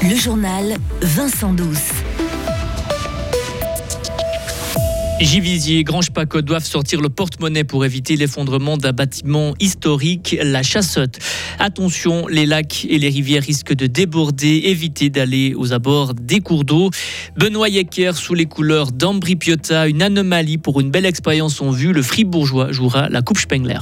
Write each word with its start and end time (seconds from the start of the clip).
Le 0.00 0.14
journal 0.14 0.76
Vincent 1.02 1.52
Douce. 1.52 1.90
Givisier 5.20 5.78
et 5.78 5.84
Grange 5.84 6.12
Pacotte 6.12 6.44
doivent 6.44 6.64
sortir 6.64 7.00
le 7.00 7.08
porte-monnaie 7.08 7.64
pour 7.64 7.84
éviter 7.84 8.14
l'effondrement 8.14 8.76
d'un 8.76 8.92
bâtiment 8.92 9.54
historique, 9.58 10.36
la 10.40 10.62
Chassotte. 10.62 11.18
Attention, 11.58 12.28
les 12.28 12.46
lacs 12.46 12.86
et 12.88 12.98
les 12.98 13.08
rivières 13.08 13.42
risquent 13.42 13.74
de 13.74 13.88
déborder. 13.88 14.62
Évitez 14.66 15.10
d'aller 15.10 15.54
aux 15.56 15.72
abords 15.72 16.14
des 16.14 16.38
cours 16.38 16.64
d'eau. 16.64 16.90
Benoît 17.36 17.68
Yecker 17.68 18.12
sous 18.14 18.34
les 18.34 18.46
couleurs 18.46 18.92
d'Ambri 18.92 19.34
Piotta, 19.34 19.88
une 19.88 20.02
anomalie 20.02 20.58
pour 20.58 20.78
une 20.78 20.92
belle 20.92 21.06
expérience 21.06 21.60
en 21.60 21.72
vue. 21.72 21.92
Le 21.92 22.02
Fribourgeois 22.02 22.70
jouera 22.70 23.08
la 23.08 23.20
Coupe 23.20 23.38
Spengler. 23.38 23.80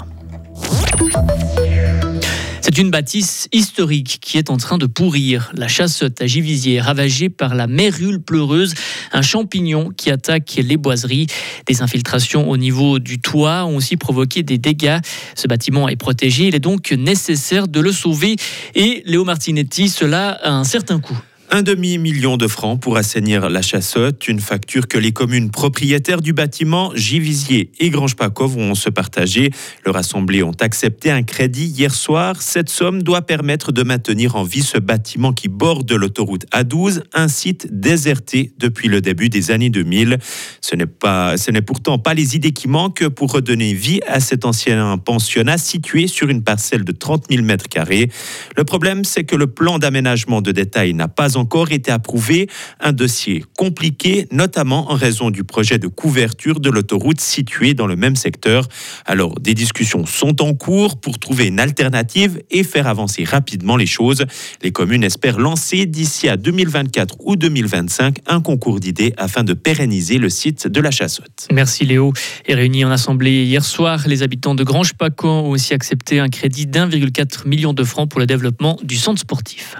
C'est 2.69 2.79
une 2.79 2.91
bâtisse 2.91 3.49
historique 3.53 4.19
qui 4.21 4.39
est 4.39 4.51
en 4.51 4.57
train 4.57 4.77
de 4.77 4.87
pourrir. 4.87 5.53
La 5.55 5.69
chassotte 5.69 6.21
à 6.21 6.27
Givisier 6.27 6.81
ravagée 6.81 7.29
par 7.29 7.55
la 7.55 7.69
mérule 7.69 8.21
pleureuse, 8.21 8.75
un 9.13 9.23
champignon 9.23 9.93
qui 9.97 10.11
attaque 10.11 10.59
les 10.61 10.77
boiseries. 10.77 11.29
Des 11.67 11.81
infiltrations 11.81 12.51
au 12.51 12.57
niveau 12.57 12.99
du 12.99 13.21
toit 13.21 13.67
ont 13.67 13.77
aussi 13.77 13.97
provoqué 13.97 14.43
des 14.43 14.59
dégâts. 14.59 14.99
Ce 15.37 15.47
bâtiment 15.47 15.89
est 15.89 15.95
protégé, 15.95 16.49
il 16.49 16.57
est 16.57 16.59
donc 16.59 16.91
nécessaire 16.91 17.69
de 17.69 17.79
le 17.79 17.93
sauver. 17.93 18.35
Et 18.75 19.05
Léo 19.07 19.23
Martinetti, 19.23 19.89
cela 19.89 20.31
a 20.31 20.51
un 20.51 20.65
certain 20.65 20.99
coût. 20.99 21.17
Un 21.49 21.63
demi-million 21.63 22.37
de 22.37 22.49
francs 22.49 22.81
pour 22.81 22.97
assainir 22.97 23.49
la 23.49 23.63
chassotte, 23.63 24.27
une 24.27 24.41
facture 24.41 24.89
que 24.89 24.99
les 24.99 25.13
communes 25.13 25.51
propriétaires 25.51 26.21
du 26.21 26.33
bâtiment, 26.33 26.91
Givisier 26.97 27.71
et 27.79 27.89
Grange-Paco, 27.91 28.49
vont 28.49 28.75
se 28.75 28.91
partager. 28.91 29.53
Leur 29.85 29.97
assemblée 29.97 30.43
ont 30.43 30.57
accepté 30.61 31.13
un 31.13 31.23
crédit 31.23 31.67
hier 31.67 31.95
soir. 31.95 32.43
Cette 32.43 32.69
somme 32.69 33.05
doit 33.05 33.23
permettre 33.23 33.71
de 33.71 33.85
maintenir 33.85 34.35
en 34.35 34.43
vie 34.43 34.63
ce 34.63 34.79
bâtiment 34.79 35.33
qui 35.33 35.49
borde 35.49 35.91
l'autoroute 35.93 36.47
A12, 36.53 37.03
un 37.15 37.29
site 37.29 37.69
déserté 37.71 38.53
depuis 38.59 38.89
le 38.89 39.01
début 39.01 39.29
des 39.29 39.53
années 39.53 39.71
2000. 39.71 40.19
Ce 40.61 40.75
n'est 40.75 40.87
pas, 40.87 41.37
ce 41.37 41.53
n'est 41.53 41.63
pourtant 41.63 41.99
pas 41.99 42.15
les 42.15 42.35
idées 42.35 42.53
qui 42.53 42.67
manquent 42.67 43.09
pour 43.09 43.31
redonner 43.31 43.73
vie 43.73 44.01
à 44.09 44.19
cet 44.19 44.45
ancien 44.45 44.99
pensionnat 44.99 45.59
situé 45.59 46.09
sur 46.09 46.29
une 46.29 46.43
parcelle 46.43 46.85
de 46.85 46.93
30 46.93 47.27
000 47.31 47.45
mètres 47.45 47.69
carrés. 47.69 48.11
Le 48.57 48.65
problème, 48.65 49.05
c'est 49.05 49.23
que 49.23 49.37
le 49.37 49.47
plan 49.47 49.79
d'aménagement 49.79 50.43
de 50.43 50.51
détail 50.51 50.93
n'a 50.93 51.07
pas 51.07 51.36
encore 51.37 51.73
été 51.73 51.91
approuvé. 51.91 52.49
Un 52.81 52.93
dossier 52.93 53.45
compliqué, 53.57 54.27
notamment 54.31 54.91
en 54.91 54.95
raison 54.95 55.31
du 55.31 55.45
projet 55.45 55.79
de 55.79 55.87
couverture 55.87 56.61
de 56.61 56.71
l'autoroute 56.71 57.21
située 57.21 57.75
dans 57.75 57.87
le 57.87 57.97
même 57.97 58.17
secteur. 58.17 58.69
Alors, 59.05 59.39
des 59.41 59.55
discussions 59.55 60.07
sont 60.07 60.43
en 60.43 60.55
cours 60.55 61.01
pour 61.01 61.19
trouver 61.19 61.47
une 61.47 61.61
alternative 61.61 62.41
et 62.51 62.63
faire 62.63 62.87
avancer 62.87 63.25
rapidement 63.25 63.77
les 63.77 63.87
choses. 63.87 64.25
Les 64.63 64.73
communes 64.73 65.05
espèrent 65.05 65.39
lancer 65.39 65.87
d'ici 65.87 66.29
à 66.29 66.37
2024 66.37 67.17
ou 67.21 67.37
2025 67.37 68.19
un 68.27 68.41
concours 68.41 68.81
d'idées 68.81 69.15
afin 69.17 69.45
de 69.45 69.55
pérenniser 69.55 70.19
le 70.19 70.29
site 70.29 70.69
de 70.69 70.81
la 70.81 70.91
Chassotte. 70.91 71.49
Merci 71.53 71.85
Léo. 71.85 72.13
Et 72.47 72.55
réunis 72.55 72.85
en 72.85 72.91
assemblée 72.91 73.45
hier 73.45 73.65
soir, 73.65 74.05
les 74.07 74.23
habitants 74.23 74.55
de 74.55 74.65
Grange-Pacan 74.65 75.41
ont 75.41 75.51
aussi 75.51 75.75
accepté 75.75 76.21
un 76.21 76.29
crédit 76.29 76.67
d'1,4 76.67 77.49
million 77.49 77.73
de 77.73 77.85
francs 77.85 78.09
pour 78.09 78.21
le 78.21 78.27
développement 78.27 78.79
du 78.83 78.97
centre 78.97 79.21
sportif. 79.21 79.77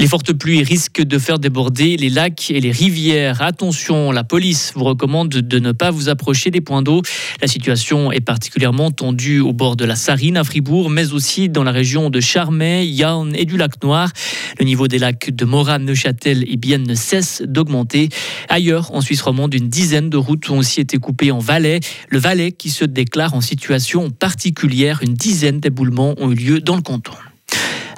Les 0.00 0.06
fortes 0.06 0.32
pluies 0.32 0.62
risquent 0.62 1.02
de 1.02 1.18
faire 1.18 1.38
déborder 1.38 1.98
les 1.98 2.08
lacs 2.08 2.50
et 2.50 2.58
les 2.58 2.70
rivières. 2.70 3.42
Attention, 3.42 4.12
la 4.12 4.24
police 4.24 4.72
vous 4.74 4.84
recommande 4.84 5.28
de 5.28 5.58
ne 5.58 5.72
pas 5.72 5.90
vous 5.90 6.08
approcher 6.08 6.50
des 6.50 6.62
points 6.62 6.80
d'eau. 6.80 7.02
La 7.42 7.46
situation 7.46 8.10
est 8.10 8.22
particulièrement 8.22 8.90
tendue 8.92 9.40
au 9.40 9.52
bord 9.52 9.76
de 9.76 9.84
la 9.84 9.96
Sarine 9.96 10.38
à 10.38 10.44
Fribourg, 10.44 10.88
mais 10.88 11.12
aussi 11.12 11.50
dans 11.50 11.64
la 11.64 11.70
région 11.70 12.08
de 12.08 12.18
Charmey, 12.18 12.86
Yann 12.86 13.36
et 13.36 13.44
du 13.44 13.58
lac 13.58 13.82
Noir. 13.82 14.10
Le 14.58 14.64
niveau 14.64 14.88
des 14.88 14.96
lacs 14.96 15.28
de 15.28 15.44
Morane, 15.44 15.84
Neuchâtel 15.84 16.50
et 16.50 16.56
Bienne 16.56 16.84
ne 16.84 16.94
cesse 16.94 17.42
d'augmenter. 17.46 18.08
Ailleurs, 18.48 18.94
en 18.94 19.02
Suisse 19.02 19.20
romande, 19.20 19.52
une 19.52 19.68
dizaine 19.68 20.08
de 20.08 20.16
routes 20.16 20.48
ont 20.48 20.56
aussi 20.56 20.80
été 20.80 20.96
coupées 20.96 21.30
en 21.30 21.40
Valais. 21.40 21.80
Le 22.08 22.18
Valais 22.18 22.52
qui 22.52 22.70
se 22.70 22.86
déclare 22.86 23.34
en 23.34 23.42
situation 23.42 24.08
particulière. 24.08 25.00
Une 25.02 25.12
dizaine 25.12 25.60
d'éboulements 25.60 26.14
ont 26.16 26.32
eu 26.32 26.36
lieu 26.36 26.60
dans 26.62 26.76
le 26.76 26.82
canton. 26.82 27.12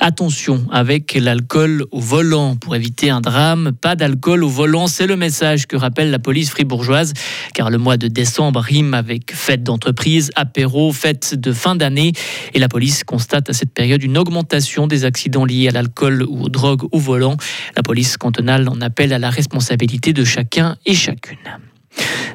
Attention 0.05 0.67
avec 0.73 1.15
l'alcool 1.15 1.85
au 1.93 2.01
volant 2.01 2.57
pour 2.57 2.75
éviter 2.75 3.09
un 3.09 3.21
drame. 3.21 3.71
Pas 3.81 3.95
d'alcool 3.95 4.43
au 4.43 4.49
volant, 4.49 4.89
c'est 4.89 5.07
le 5.07 5.15
message 5.15 5.69
que 5.69 5.77
rappelle 5.77 6.11
la 6.11 6.19
police 6.19 6.51
fribourgeoise. 6.51 7.13
Car 7.55 7.71
le 7.71 7.79
mois 7.79 7.97
de 7.97 8.09
décembre 8.09 8.59
rime 8.59 8.95
avec 8.95 9.33
fête 9.33 9.62
d'entreprise, 9.62 10.33
apéro, 10.35 10.93
fête 10.93 11.37
de 11.37 11.53
fin 11.53 11.77
d'année. 11.77 12.15
Et 12.53 12.59
la 12.59 12.67
police 12.67 13.05
constate 13.05 13.49
à 13.49 13.53
cette 13.53 13.73
période 13.73 14.03
une 14.03 14.19
augmentation 14.19 14.89
des 14.89 15.05
accidents 15.05 15.45
liés 15.45 15.69
à 15.69 15.71
l'alcool 15.71 16.25
ou 16.29 16.47
aux 16.47 16.49
drogues 16.49 16.89
au 16.91 16.99
volant. 16.99 17.37
La 17.77 17.85
police 17.85 18.17
cantonale 18.17 18.69
en 18.69 18.81
appelle 18.81 19.12
à 19.12 19.21
la 19.21 19.31
responsabilité 19.31 20.12
de 20.12 20.25
chacun 20.25 20.79
et 20.85 20.95
chacune. 20.95 21.39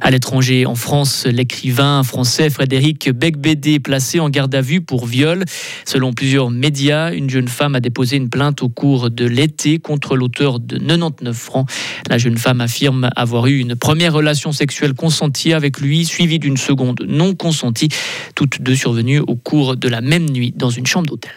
À 0.01 0.11
l'étranger, 0.11 0.66
en 0.66 0.75
France, 0.75 1.25
l'écrivain 1.25 2.03
français 2.03 2.50
Frédéric 2.50 3.09
Becbédé 3.09 3.79
placé 3.79 4.19
en 4.19 4.29
garde 4.29 4.53
à 4.55 4.61
vue 4.61 4.81
pour 4.81 5.05
viol. 5.05 5.44
Selon 5.85 6.13
plusieurs 6.13 6.50
médias, 6.50 7.11
une 7.11 7.29
jeune 7.29 7.47
femme 7.47 7.75
a 7.75 7.79
déposé 7.79 8.17
une 8.17 8.29
plainte 8.29 8.61
au 8.61 8.69
cours 8.69 9.09
de 9.09 9.25
l'été 9.25 9.79
contre 9.79 10.16
l'auteur 10.16 10.59
de 10.59 10.77
99 10.77 11.35
francs. 11.35 11.69
La 12.09 12.17
jeune 12.17 12.38
femme 12.38 12.61
affirme 12.61 13.09
avoir 13.16 13.47
eu 13.47 13.57
une 13.59 13.75
première 13.75 14.13
relation 14.13 14.51
sexuelle 14.51 14.94
consentie 14.94 15.53
avec 15.53 15.79
lui, 15.79 16.06
suivie 16.06 16.39
d'une 16.39 16.57
seconde 16.57 17.03
non 17.07 17.35
consentie, 17.35 17.89
toutes 18.35 18.61
deux 18.61 18.75
survenues 18.75 19.19
au 19.19 19.35
cours 19.35 19.75
de 19.75 19.89
la 19.89 20.01
même 20.01 20.29
nuit 20.29 20.53
dans 20.56 20.69
une 20.69 20.85
chambre 20.85 21.07
d'hôtel. 21.07 21.31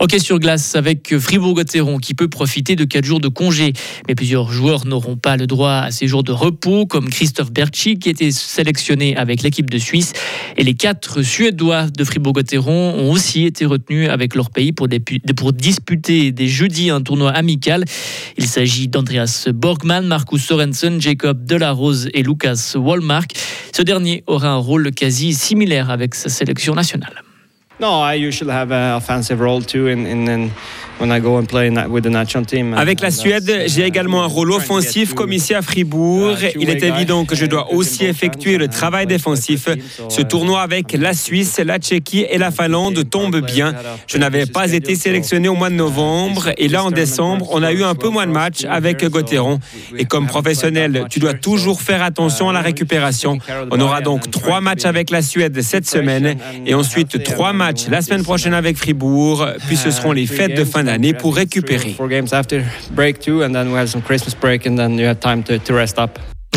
Ok 0.00 0.16
sur 0.18 0.38
glace 0.38 0.74
avec 0.74 1.16
Fribourg-Gotteron 1.16 1.98
qui 1.98 2.14
peut 2.14 2.28
profiter 2.28 2.76
de 2.76 2.84
4 2.84 3.04
jours 3.04 3.20
de 3.20 3.28
congé. 3.28 3.72
Mais 4.08 4.14
plusieurs 4.14 4.50
joueurs 4.50 4.84
n'auront 4.84 5.16
pas 5.16 5.36
le 5.36 5.46
droit 5.46 5.74
à 5.74 5.90
ces 5.90 6.06
jours 6.06 6.24
de 6.24 6.32
repos, 6.32 6.86
comme 6.86 7.08
Christophe 7.08 7.52
Berchi 7.52 7.98
qui 7.98 8.08
était 8.08 8.30
sélectionné 8.30 9.16
avec 9.16 9.42
l'équipe 9.42 9.70
de 9.70 9.78
Suisse. 9.78 10.12
Et 10.56 10.64
les 10.64 10.74
quatre 10.74 11.22
Suédois 11.22 11.86
de 11.86 12.04
Fribourg-Gotteron 12.04 12.94
ont 12.98 13.12
aussi 13.12 13.44
été 13.44 13.64
retenus 13.64 14.08
avec 14.08 14.34
leur 14.34 14.50
pays 14.50 14.72
pour, 14.72 14.88
disputer 15.52 16.32
des 16.32 16.48
jeudis 16.48 16.90
un 16.90 17.00
tournoi 17.00 17.30
amical. 17.30 17.84
Il 18.36 18.46
s'agit 18.46 18.88
d'Andreas 18.88 19.48
Borgman, 19.54 20.06
Marcus 20.06 20.42
Sorensen, 20.42 21.00
Jacob 21.00 21.44
Delarose 21.44 22.08
et 22.12 22.22
Lucas 22.22 22.72
Wallmark. 22.74 23.32
Ce 23.74 23.82
dernier 23.82 24.24
aura 24.26 24.48
un 24.48 24.56
rôle 24.56 24.90
quasi 24.92 25.34
similaire 25.34 25.90
avec 25.90 26.14
sa 26.14 26.28
sélection 26.28 26.74
nationale. 26.74 27.22
No, 27.82 28.00
I 28.00 28.14
usually 28.14 28.52
have 28.52 28.70
an 28.70 28.94
offensive 28.94 29.40
role 29.40 29.60
too 29.60 29.88
in, 29.88 30.06
in, 30.06 30.28
in 30.28 30.52
avec 32.76 33.00
la 33.00 33.10
Suède, 33.10 33.64
j'ai 33.66 33.84
également 33.84 34.22
un 34.22 34.26
rôle 34.26 34.52
offensif 34.52 35.14
comme 35.14 35.32
ici 35.32 35.52
à 35.52 35.60
Fribourg. 35.60 36.36
Il 36.58 36.70
est 36.70 36.82
évident 36.82 37.24
que 37.24 37.34
je 37.34 37.44
dois 37.44 37.72
aussi 37.72 38.04
effectuer 38.04 38.56
le 38.56 38.68
travail 38.68 39.06
défensif. 39.06 39.68
Ce 40.08 40.22
tournoi 40.22 40.62
avec 40.62 40.92
la 40.92 41.12
Suisse, 41.12 41.60
la 41.64 41.78
Tchéquie 41.78 42.24
et 42.30 42.38
la 42.38 42.52
Finlande 42.52 43.08
tombe 43.10 43.44
bien. 43.44 43.74
Je 44.06 44.16
n'avais 44.18 44.46
pas 44.46 44.72
été 44.72 44.94
sélectionné 44.94 45.48
au 45.48 45.54
mois 45.54 45.70
de 45.70 45.74
novembre 45.74 46.50
et 46.56 46.68
là 46.68 46.84
en 46.84 46.92
décembre, 46.92 47.48
on 47.50 47.62
a 47.64 47.72
eu 47.72 47.82
un 47.82 47.96
peu 47.96 48.08
moins 48.08 48.26
de 48.26 48.32
matchs 48.32 48.64
avec 48.68 49.04
Gauthieron. 49.04 49.58
Et 49.98 50.04
comme 50.04 50.28
professionnel, 50.28 51.06
tu 51.10 51.18
dois 51.18 51.34
toujours 51.34 51.82
faire 51.82 52.02
attention 52.02 52.48
à 52.48 52.52
la 52.52 52.60
récupération. 52.60 53.38
On 53.72 53.80
aura 53.80 54.02
donc 54.02 54.30
trois 54.30 54.60
matchs 54.60 54.84
avec 54.84 55.10
la 55.10 55.22
Suède 55.22 55.60
cette 55.62 55.88
semaine 55.88 56.36
et 56.64 56.74
ensuite 56.74 57.24
trois 57.24 57.52
matchs 57.52 57.88
la 57.88 58.02
semaine 58.02 58.22
prochaine 58.22 58.54
avec 58.54 58.76
Fribourg, 58.76 59.46
puis 59.66 59.76
ce 59.76 59.90
seront 59.90 60.12
les 60.12 60.26
fêtes 60.26 60.56
de 60.56 60.64
fin 60.64 60.84
d'année 60.84 60.91
année 60.92 61.14
pour 61.14 61.34
récupérer. 61.34 61.94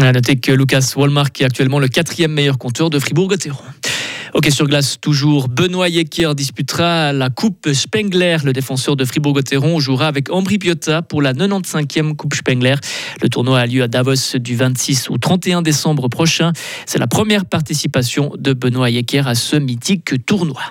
À 0.01 0.12
noter 0.12 0.35
que 0.35 0.51
Lucas 0.51 0.94
Walmark 0.96 1.40
est 1.41 1.46
actuellement 1.46 1.79
le 1.79 1.88
quatrième 1.88 2.31
meilleur 2.31 2.57
compteur 2.57 2.90
de 2.90 3.00
Fribourg-Gotteron. 3.00 3.63
Ok, 4.35 4.50
sur 4.51 4.68
glace, 4.68 5.00
toujours. 5.00 5.47
Benoît 5.47 5.88
Yecker 5.88 6.35
disputera 6.35 7.13
la 7.13 7.29
Coupe 7.29 7.72
Spengler. 7.72 8.35
Le 8.44 8.51
défenseur 8.51 8.97
de 8.97 9.06
Fribourg-Gotteron 9.06 9.79
jouera 9.79 10.08
avec 10.08 10.29
Ambri 10.29 10.58
Piotta 10.58 11.02
pour 11.02 11.22
la 11.22 11.31
95e 11.31 12.17
Coupe 12.17 12.34
Spengler. 12.34 12.76
Le 13.22 13.29
tournoi 13.29 13.61
a 13.61 13.66
lieu 13.66 13.81
à 13.81 13.88
Davos 13.88 14.38
du 14.38 14.58
26 14.58 15.09
au 15.09 15.17
31 15.17 15.61
décembre 15.61 16.09
prochain. 16.09 16.52
C'est 16.85 16.99
la 16.99 17.08
première 17.08 17.46
participation 17.46 18.34
de 18.38 18.52
Benoît 18.52 18.90
Yecker 18.90 19.26
à 19.26 19.35
ce 19.35 19.55
mythique 19.55 20.26
tournoi. 20.26 20.64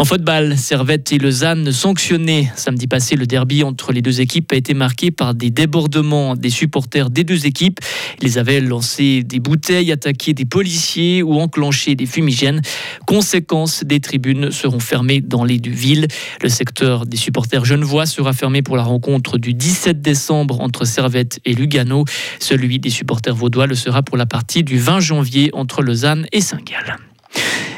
En 0.00 0.06
football, 0.06 0.56
Servette 0.56 1.12
et 1.12 1.18
Lausanne 1.18 1.72
sanctionnés. 1.72 2.50
Samedi 2.56 2.86
passé, 2.86 3.16
le 3.16 3.26
derby 3.26 3.62
entre 3.62 3.92
les 3.92 4.00
deux 4.00 4.22
équipes 4.22 4.50
a 4.50 4.56
été 4.56 4.72
marqué 4.72 5.10
par 5.10 5.34
des 5.34 5.50
débordements 5.50 6.36
des 6.36 6.48
supporters 6.48 7.10
des 7.10 7.22
deux 7.22 7.44
équipes. 7.44 7.80
Ils 8.22 8.38
avaient 8.38 8.62
lancé 8.62 9.22
des 9.22 9.40
bouteilles, 9.40 9.92
attaqué 9.92 10.32
des 10.32 10.46
policiers 10.46 11.22
ou 11.22 11.34
enclenché 11.34 11.96
des 11.96 12.06
fumigènes. 12.06 12.62
Conséquence, 13.06 13.84
des 13.84 14.00
tribunes 14.00 14.50
seront 14.50 14.80
fermées 14.80 15.20
dans 15.20 15.44
les 15.44 15.58
deux 15.58 15.70
villes. 15.70 16.08
Le 16.42 16.48
secteur 16.48 17.04
des 17.04 17.18
supporters 17.18 17.66
genevois 17.66 18.06
sera 18.06 18.32
fermé 18.32 18.62
pour 18.62 18.78
la 18.78 18.84
rencontre 18.84 19.36
du 19.36 19.52
17 19.52 20.00
décembre 20.00 20.62
entre 20.62 20.86
Servette 20.86 21.40
et 21.44 21.52
Lugano. 21.52 22.06
Celui 22.38 22.78
des 22.78 22.88
supporters 22.88 23.34
vaudois 23.34 23.66
le 23.66 23.74
sera 23.74 24.02
pour 24.02 24.16
la 24.16 24.24
partie 24.24 24.64
du 24.64 24.78
20 24.78 25.00
janvier 25.00 25.50
entre 25.52 25.82
Lausanne 25.82 26.26
et 26.32 26.40
Saint-Gall. 26.40 26.96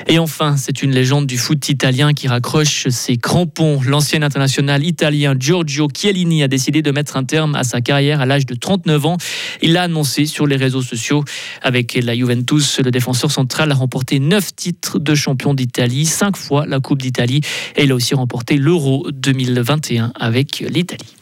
Et 0.08 0.18
enfin, 0.18 0.56
c'est 0.56 0.82
une 0.82 0.90
légende 0.90 1.26
du 1.26 1.38
foot 1.38 1.68
italien 1.68 2.12
qui 2.12 2.28
raccroche 2.28 2.88
ses 2.88 3.16
crampons. 3.16 3.80
L'ancien 3.86 4.22
international 4.22 4.84
italien 4.84 5.34
Giorgio 5.38 5.88
Chiellini 5.94 6.42
a 6.42 6.48
décidé 6.48 6.82
de 6.82 6.90
mettre 6.90 7.16
un 7.16 7.24
terme 7.24 7.54
à 7.54 7.64
sa 7.64 7.80
carrière 7.80 8.20
à 8.20 8.26
l'âge 8.26 8.46
de 8.46 8.54
39 8.54 9.06
ans. 9.06 9.16
Il 9.62 9.72
l'a 9.72 9.82
annoncé 9.82 10.26
sur 10.26 10.46
les 10.46 10.56
réseaux 10.56 10.82
sociaux. 10.82 11.24
Avec 11.62 11.94
la 11.94 12.14
Juventus, 12.14 12.80
le 12.80 12.90
défenseur 12.90 13.30
central 13.30 13.70
a 13.70 13.74
remporté 13.74 14.18
9 14.18 14.54
titres 14.54 14.98
de 14.98 15.14
champion 15.14 15.54
d'Italie, 15.54 16.06
5 16.06 16.36
fois 16.36 16.66
la 16.66 16.80
Coupe 16.80 17.00
d'Italie 17.00 17.40
et 17.76 17.84
il 17.84 17.92
a 17.92 17.94
aussi 17.94 18.14
remporté 18.14 18.56
l'Euro 18.56 19.06
2021 19.12 20.12
avec 20.18 20.60
l'Italie. 20.60 21.21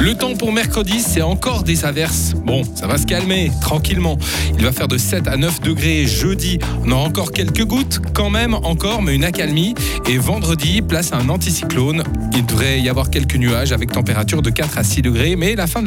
Le 0.00 0.14
temps 0.14 0.36
pour 0.36 0.52
mercredi, 0.52 1.00
c'est 1.00 1.22
encore 1.22 1.64
des 1.64 1.84
averses. 1.84 2.32
Bon, 2.44 2.62
ça 2.76 2.86
va 2.86 2.98
se 2.98 3.06
calmer 3.06 3.50
tranquillement. 3.60 4.16
Il 4.56 4.64
va 4.64 4.70
faire 4.70 4.86
de 4.86 4.96
7 4.96 5.26
à 5.26 5.36
9 5.36 5.60
degrés 5.60 6.06
jeudi. 6.06 6.60
On 6.84 6.92
aura 6.92 7.02
encore 7.02 7.32
quelques 7.32 7.64
gouttes, 7.64 8.00
quand 8.14 8.30
même 8.30 8.54
encore, 8.54 9.02
mais 9.02 9.16
une 9.16 9.24
accalmie. 9.24 9.74
Et 10.08 10.16
vendredi, 10.16 10.82
place 10.82 11.12
à 11.12 11.16
un 11.16 11.28
anticyclone. 11.28 12.04
Il 12.36 12.46
devrait 12.46 12.80
y 12.80 12.88
avoir 12.88 13.10
quelques 13.10 13.34
nuages 13.34 13.72
avec 13.72 13.90
température 13.90 14.40
de 14.40 14.50
4 14.50 14.78
à 14.78 14.84
6 14.84 15.02
degrés, 15.02 15.34
mais 15.34 15.56
la 15.56 15.66
fin 15.66 15.80
de 15.80 15.86